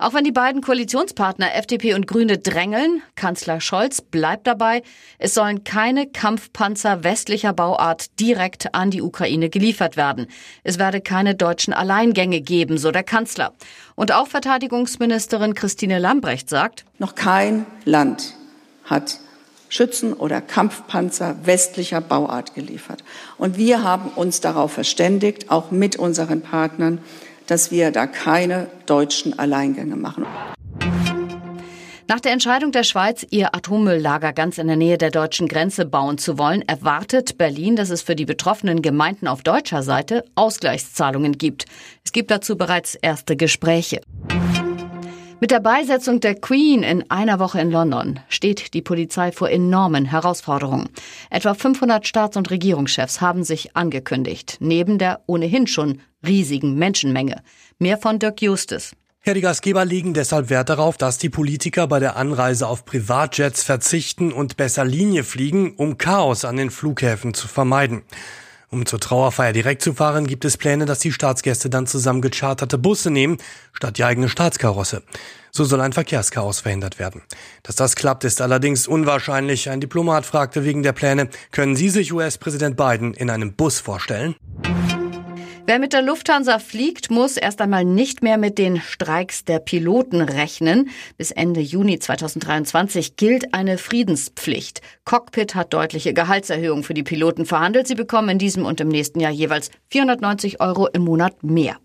[0.00, 4.82] Auch wenn die beiden Koalitionspartner FDP und Grüne drängeln, Kanzler Scholz bleibt dabei,
[5.18, 10.26] es sollen keine Kampfpanzer westlicher Bauart direkt an die Ukraine geliefert werden.
[10.64, 13.52] Es werde keine deutschen Alleingänge geben, so der Kanzler.
[13.94, 18.36] Und auch Verteidigungsministerin Christine Lambrecht sagt, noch kein Land
[18.84, 19.18] hat
[19.68, 23.04] Schützen oder Kampfpanzer westlicher Bauart geliefert.
[23.36, 27.00] Und wir haben uns darauf verständigt, auch mit unseren Partnern,
[27.50, 30.24] dass wir da keine deutschen Alleingänge machen.
[32.06, 36.18] Nach der Entscheidung der Schweiz, ihr Atommülllager ganz in der Nähe der deutschen Grenze bauen
[36.18, 41.66] zu wollen, erwartet Berlin, dass es für die betroffenen Gemeinden auf deutscher Seite Ausgleichszahlungen gibt.
[42.04, 44.00] Es gibt dazu bereits erste Gespräche.
[45.42, 50.04] Mit der Beisetzung der Queen in einer Woche in London steht die Polizei vor enormen
[50.04, 50.90] Herausforderungen.
[51.30, 57.40] Etwa 500 Staats- und Regierungschefs haben sich angekündigt, neben der ohnehin schon riesigen Menschenmenge.
[57.78, 58.92] Mehr von Dirk Justus.
[59.24, 63.62] Ja, die Gastgeber legen deshalb Wert darauf, dass die Politiker bei der Anreise auf Privatjets
[63.62, 68.02] verzichten und besser Linie fliegen, um Chaos an den Flughäfen zu vermeiden.
[68.72, 72.78] Um zur Trauerfeier direkt zu fahren, gibt es Pläne, dass die Staatsgäste dann zusammen gecharterte
[72.78, 73.38] Busse nehmen,
[73.72, 75.02] statt die eigene Staatskarosse.
[75.50, 77.22] So soll ein Verkehrschaos verhindert werden.
[77.64, 79.68] Dass das klappt, ist allerdings unwahrscheinlich.
[79.68, 84.36] Ein Diplomat fragte wegen der Pläne, können Sie sich US-Präsident Biden in einem Bus vorstellen?
[85.66, 90.20] Wer mit der Lufthansa fliegt, muss erst einmal nicht mehr mit den Streiks der Piloten
[90.20, 90.90] rechnen.
[91.16, 94.80] Bis Ende Juni 2023 gilt eine Friedenspflicht.
[95.04, 97.86] Cockpit hat deutliche Gehaltserhöhungen für die Piloten verhandelt.
[97.86, 101.76] Sie bekommen in diesem und im nächsten Jahr jeweils 490 Euro im Monat mehr.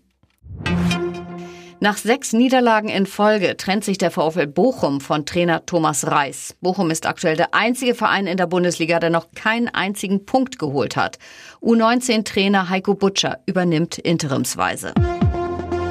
[1.78, 6.56] Nach sechs Niederlagen in Folge trennt sich der VfL Bochum von Trainer Thomas Reis.
[6.62, 10.96] Bochum ist aktuell der einzige Verein in der Bundesliga, der noch keinen einzigen Punkt geholt
[10.96, 11.18] hat.
[11.60, 14.94] U19-Trainer Heiko Butscher übernimmt interimsweise.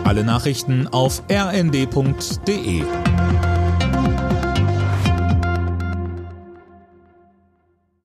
[0.06, 2.84] Alle Nachrichten auf rnd.de